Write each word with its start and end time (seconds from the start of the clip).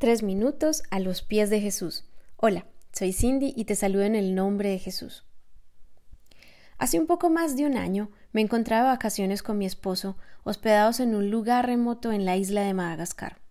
Tres 0.00 0.22
minutos 0.22 0.82
a 0.90 0.98
los 0.98 1.20
pies 1.20 1.50
de 1.50 1.60
Jesús. 1.60 2.06
Hola, 2.38 2.64
soy 2.90 3.12
Cindy 3.12 3.52
y 3.54 3.66
te 3.66 3.76
saludo 3.76 4.04
en 4.04 4.14
el 4.14 4.34
nombre 4.34 4.70
de 4.70 4.78
Jesús. 4.78 5.26
Hace 6.78 6.98
un 6.98 7.06
poco 7.06 7.28
más 7.28 7.54
de 7.54 7.66
un 7.66 7.76
año 7.76 8.10
me 8.32 8.40
encontraba 8.40 8.84
de 8.84 8.92
vacaciones 8.92 9.42
con 9.42 9.58
mi 9.58 9.66
esposo, 9.66 10.16
hospedados 10.42 11.00
en 11.00 11.14
un 11.14 11.28
lugar 11.28 11.66
remoto 11.66 12.12
en 12.12 12.24
la 12.24 12.38
isla 12.38 12.62
de 12.62 12.72
Madagascar. 12.72 13.42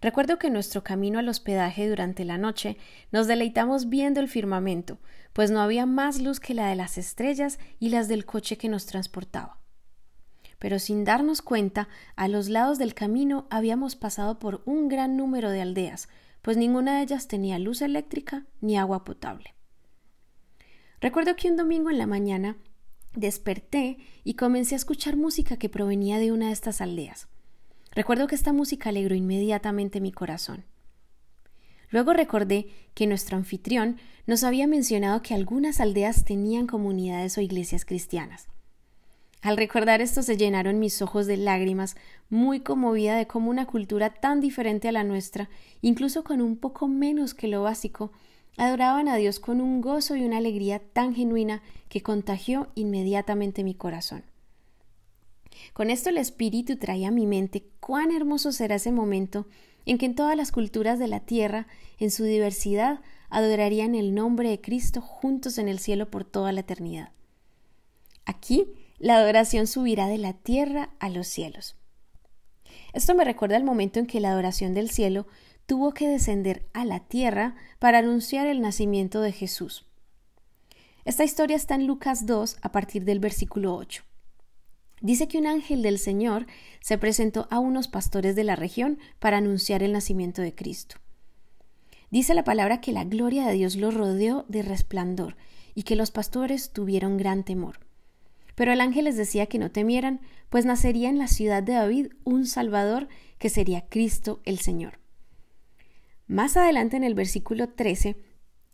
Recuerdo 0.00 0.38
que 0.38 0.46
en 0.46 0.54
nuestro 0.54 0.82
camino 0.82 1.18
al 1.18 1.28
hospedaje 1.28 1.90
durante 1.90 2.24
la 2.24 2.38
noche 2.38 2.78
nos 3.12 3.26
deleitamos 3.26 3.90
viendo 3.90 4.20
el 4.20 4.30
firmamento, 4.30 4.96
pues 5.34 5.50
no 5.50 5.60
había 5.60 5.84
más 5.84 6.22
luz 6.22 6.40
que 6.40 6.54
la 6.54 6.68
de 6.68 6.76
las 6.76 6.96
estrellas 6.96 7.58
y 7.78 7.90
las 7.90 8.08
del 8.08 8.24
coche 8.24 8.56
que 8.56 8.70
nos 8.70 8.86
transportaba 8.86 9.59
pero 10.60 10.78
sin 10.78 11.04
darnos 11.04 11.42
cuenta, 11.42 11.88
a 12.14 12.28
los 12.28 12.48
lados 12.48 12.78
del 12.78 12.94
camino 12.94 13.46
habíamos 13.50 13.96
pasado 13.96 14.38
por 14.38 14.62
un 14.66 14.88
gran 14.88 15.16
número 15.16 15.50
de 15.50 15.62
aldeas, 15.62 16.08
pues 16.42 16.56
ninguna 16.56 16.96
de 16.98 17.02
ellas 17.02 17.26
tenía 17.26 17.58
luz 17.58 17.82
eléctrica 17.82 18.46
ni 18.60 18.76
agua 18.76 19.02
potable. 19.02 19.54
Recuerdo 21.00 21.34
que 21.34 21.48
un 21.48 21.56
domingo 21.56 21.90
en 21.90 21.96
la 21.96 22.06
mañana 22.06 22.58
desperté 23.14 23.96
y 24.22 24.34
comencé 24.34 24.74
a 24.74 24.76
escuchar 24.76 25.16
música 25.16 25.56
que 25.56 25.70
provenía 25.70 26.18
de 26.18 26.30
una 26.30 26.48
de 26.48 26.52
estas 26.52 26.82
aldeas. 26.82 27.26
Recuerdo 27.92 28.26
que 28.26 28.34
esta 28.34 28.52
música 28.52 28.90
alegró 28.90 29.14
inmediatamente 29.14 30.00
mi 30.00 30.12
corazón. 30.12 30.66
Luego 31.88 32.12
recordé 32.12 32.68
que 32.92 33.06
nuestro 33.06 33.38
anfitrión 33.38 33.96
nos 34.26 34.44
había 34.44 34.66
mencionado 34.66 35.22
que 35.22 35.34
algunas 35.34 35.80
aldeas 35.80 36.24
tenían 36.24 36.66
comunidades 36.66 37.38
o 37.38 37.40
iglesias 37.40 37.86
cristianas. 37.86 38.46
Al 39.42 39.56
recordar 39.56 40.02
esto 40.02 40.22
se 40.22 40.36
llenaron 40.36 40.78
mis 40.78 41.00
ojos 41.00 41.26
de 41.26 41.38
lágrimas, 41.38 41.96
muy 42.28 42.60
conmovida 42.60 43.16
de 43.16 43.26
cómo 43.26 43.50
una 43.50 43.66
cultura 43.66 44.10
tan 44.10 44.40
diferente 44.40 44.88
a 44.88 44.92
la 44.92 45.02
nuestra, 45.02 45.48
incluso 45.80 46.24
con 46.24 46.42
un 46.42 46.56
poco 46.56 46.88
menos 46.88 47.32
que 47.32 47.48
lo 47.48 47.62
básico, 47.62 48.12
adoraban 48.58 49.08
a 49.08 49.16
Dios 49.16 49.40
con 49.40 49.62
un 49.62 49.80
gozo 49.80 50.14
y 50.14 50.24
una 50.24 50.36
alegría 50.36 50.78
tan 50.78 51.14
genuina 51.14 51.62
que 51.88 52.02
contagió 52.02 52.68
inmediatamente 52.74 53.64
mi 53.64 53.74
corazón. 53.74 54.24
Con 55.72 55.88
esto 55.88 56.10
el 56.10 56.18
Espíritu 56.18 56.76
traía 56.76 57.08
a 57.08 57.12
mi 57.12 57.26
mente 57.26 57.64
cuán 57.80 58.12
hermoso 58.12 58.52
será 58.52 58.74
ese 58.74 58.92
momento 58.92 59.46
en 59.86 59.96
que 59.96 60.06
en 60.06 60.14
todas 60.14 60.36
las 60.36 60.52
culturas 60.52 60.98
de 60.98 61.08
la 61.08 61.20
tierra, 61.20 61.66
en 61.98 62.10
su 62.10 62.24
diversidad, 62.24 63.00
adorarían 63.30 63.94
el 63.94 64.14
nombre 64.14 64.50
de 64.50 64.60
Cristo 64.60 65.00
juntos 65.00 65.56
en 65.56 65.68
el 65.68 65.78
cielo 65.78 66.10
por 66.10 66.24
toda 66.24 66.52
la 66.52 66.60
eternidad. 66.60 67.12
Aquí 68.26 68.66
la 69.00 69.16
adoración 69.16 69.66
subirá 69.66 70.06
de 70.06 70.18
la 70.18 70.34
tierra 70.34 70.90
a 71.00 71.08
los 71.08 71.26
cielos. 71.26 71.76
Esto 72.92 73.14
me 73.14 73.24
recuerda 73.24 73.56
el 73.56 73.64
momento 73.64 73.98
en 73.98 74.06
que 74.06 74.20
la 74.20 74.30
adoración 74.30 74.74
del 74.74 74.90
cielo 74.90 75.26
tuvo 75.66 75.94
que 75.94 76.06
descender 76.06 76.68
a 76.74 76.84
la 76.84 77.00
tierra 77.00 77.56
para 77.78 77.98
anunciar 77.98 78.46
el 78.46 78.60
nacimiento 78.60 79.22
de 79.22 79.32
Jesús. 79.32 79.86
Esta 81.04 81.24
historia 81.24 81.56
está 81.56 81.76
en 81.76 81.86
Lucas 81.86 82.26
2 82.26 82.58
a 82.60 82.72
partir 82.72 83.04
del 83.04 83.20
versículo 83.20 83.74
8. 83.74 84.04
Dice 85.00 85.28
que 85.28 85.38
un 85.38 85.46
ángel 85.46 85.80
del 85.80 85.98
Señor 85.98 86.46
se 86.80 86.98
presentó 86.98 87.48
a 87.50 87.58
unos 87.58 87.88
pastores 87.88 88.36
de 88.36 88.44
la 88.44 88.54
región 88.54 88.98
para 89.18 89.38
anunciar 89.38 89.82
el 89.82 89.92
nacimiento 89.92 90.42
de 90.42 90.54
Cristo. 90.54 90.96
Dice 92.10 92.34
la 92.34 92.44
palabra 92.44 92.82
que 92.82 92.92
la 92.92 93.04
gloria 93.04 93.46
de 93.46 93.54
Dios 93.54 93.76
los 93.76 93.94
rodeó 93.94 94.44
de 94.48 94.60
resplandor 94.60 95.36
y 95.74 95.84
que 95.84 95.96
los 95.96 96.10
pastores 96.10 96.72
tuvieron 96.72 97.16
gran 97.16 97.44
temor. 97.44 97.89
Pero 98.54 98.72
el 98.72 98.80
ángel 98.80 99.04
les 99.04 99.16
decía 99.16 99.46
que 99.46 99.58
no 99.58 99.70
temieran, 99.70 100.20
pues 100.48 100.64
nacería 100.66 101.08
en 101.08 101.18
la 101.18 101.28
ciudad 101.28 101.62
de 101.62 101.74
David 101.74 102.08
un 102.24 102.46
Salvador 102.46 103.08
que 103.38 103.48
sería 103.48 103.88
Cristo 103.88 104.40
el 104.44 104.58
Señor. 104.58 104.98
Más 106.26 106.56
adelante 106.56 106.96
en 106.96 107.04
el 107.04 107.14
versículo 107.14 107.70
13 107.70 108.16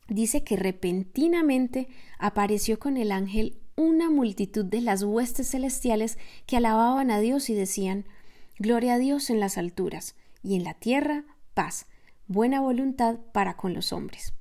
dice 0.08 0.44
que 0.44 0.56
repentinamente 0.56 1.88
apareció 2.18 2.78
con 2.78 2.96
el 2.96 3.12
ángel 3.12 3.58
una 3.76 4.10
multitud 4.10 4.64
de 4.64 4.80
las 4.80 5.02
huestes 5.02 5.50
celestiales 5.50 6.18
que 6.46 6.56
alababan 6.56 7.10
a 7.10 7.20
Dios 7.20 7.50
y 7.50 7.54
decían 7.54 8.06
Gloria 8.58 8.94
a 8.94 8.98
Dios 8.98 9.28
en 9.28 9.38
las 9.38 9.58
alturas, 9.58 10.16
y 10.42 10.56
en 10.56 10.64
la 10.64 10.74
tierra 10.74 11.24
paz, 11.52 11.86
buena 12.26 12.60
voluntad 12.60 13.18
para 13.32 13.56
con 13.56 13.74
los 13.74 13.92
hombres. 13.92 14.32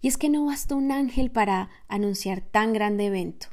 Y 0.00 0.08
es 0.08 0.16
que 0.16 0.28
no 0.28 0.46
bastó 0.46 0.76
un 0.76 0.90
ángel 0.90 1.30
para 1.30 1.68
anunciar 1.88 2.40
tan 2.40 2.72
grande 2.72 3.06
evento 3.06 3.48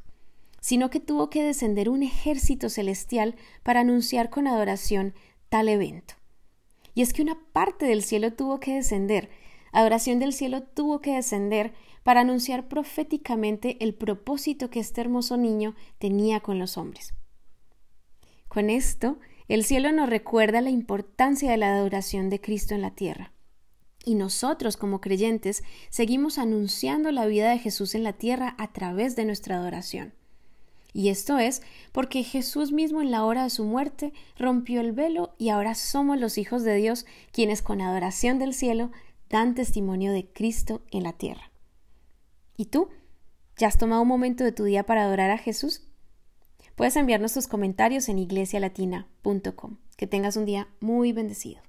sino 0.60 0.90
que 0.90 1.00
tuvo 1.00 1.30
que 1.30 1.44
descender 1.44 1.90
un 1.90 2.04
ejército 2.04 2.70
celestial 2.70 3.36
para 3.64 3.82
anunciar 3.82 4.30
con 4.30 4.48
adoración 4.48 5.14
tal 5.50 5.70
evento. 5.70 6.16
Y 6.94 7.02
es 7.02 7.14
que 7.14 7.22
una 7.22 7.38
parte 7.54 7.86
del 7.86 8.04
cielo 8.04 8.34
tuvo 8.34 8.60
que 8.60 8.74
descender, 8.74 9.30
adoración 9.72 10.20
del 10.20 10.34
cielo 10.34 10.64
tuvo 10.64 11.00
que 11.00 11.14
descender 11.14 11.74
para 12.04 12.22
anunciar 12.22 12.68
proféticamente 12.68 13.78
el 13.84 13.94
propósito 13.94 14.70
que 14.70 14.80
este 14.80 15.02
hermoso 15.02 15.38
niño 15.38 15.76
tenía 16.00 16.40
con 16.40 16.58
los 16.58 16.78
hombres. 16.78 17.14
Con 18.48 18.70
esto, 18.70 19.20
el 19.48 19.64
cielo 19.64 19.92
nos 19.92 20.10
recuerda 20.10 20.62
la 20.62 20.70
importancia 20.70 21.52
de 21.52 21.58
la 21.58 21.76
adoración 21.76 22.30
de 22.30 22.42
Cristo 22.42 22.76
en 22.76 22.82
la 22.82 22.96
tierra. 22.96 23.34
Y 24.04 24.16
nosotros, 24.16 24.78
como 24.78 25.02
creyentes, 25.02 25.64
seguimos 25.90 26.38
anunciando 26.38 27.12
la 27.12 27.26
vida 27.26 27.52
de 27.52 27.60
Jesús 27.60 27.94
en 27.94 28.04
la 28.04 28.14
tierra 28.14 28.56
a 28.58 28.72
través 28.72 29.16
de 29.16 29.26
nuestra 29.26 29.58
adoración. 29.58 30.14
Y 30.94 31.10
esto 31.10 31.38
es 31.38 31.62
porque 31.92 32.24
Jesús 32.24 32.72
mismo 32.72 33.02
en 33.02 33.12
la 33.12 33.24
hora 33.24 33.44
de 33.44 33.50
su 33.50 33.64
muerte 33.64 34.14
rompió 34.38 34.82
el 34.82 34.94
velo 34.94 35.36
y 35.38 35.50
ahora 35.50 35.76
somos 35.76 36.20
los 36.20 36.38
hijos 36.38 36.64
de 36.64 36.76
Dios 36.76 37.06
quienes 37.32 37.62
con 37.62 37.82
adoración 37.82 38.40
del 38.40 38.54
cielo 38.54 38.92
dan 39.30 39.56
testimonio 39.56 40.12
de 40.12 40.28
Cristo 40.28 40.82
en 40.92 41.04
la 41.04 41.14
tierra. 41.14 41.52
¿Y 42.56 42.66
tú? 42.66 42.90
¿Ya 43.58 43.68
has 43.68 43.78
tomado 43.78 44.02
un 44.02 44.08
momento 44.08 44.44
de 44.44 44.52
tu 44.52 44.64
día 44.64 44.86
para 44.86 45.04
adorar 45.04 45.32
a 45.32 45.38
Jesús? 45.38 45.84
Puedes 46.76 46.96
enviarnos 46.96 47.34
tus 47.34 47.48
comentarios 47.48 48.08
en 48.08 48.20
iglesialatina.com. 48.20 49.78
Que 49.98 50.06
tengas 50.06 50.38
un 50.38 50.46
día 50.46 50.68
muy 50.80 51.12
bendecido. 51.12 51.67